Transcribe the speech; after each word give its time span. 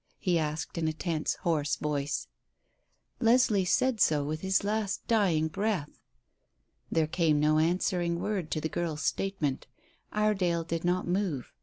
he 0.17 0.39
asked, 0.39 0.79
in 0.79 0.87
a 0.87 0.93
tense, 0.93 1.35
hoarse 1.43 1.75
voice. 1.75 2.27
"Leslie 3.19 3.63
said 3.63 4.01
so 4.01 4.23
with 4.23 4.41
his 4.41 4.63
last 4.63 5.05
dying 5.07 5.47
breath." 5.47 5.99
There 6.91 7.05
came 7.05 7.39
no 7.39 7.59
answering 7.59 8.19
word 8.19 8.49
to 8.49 8.59
the 8.59 8.67
girl's 8.67 9.03
statement. 9.03 9.67
Iredale 10.11 10.63
did 10.63 10.83
not 10.83 11.07
move. 11.07 11.53